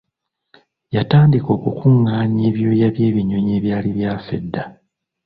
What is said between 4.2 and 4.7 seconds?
edda.